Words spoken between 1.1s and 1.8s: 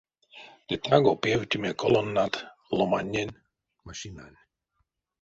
певтеме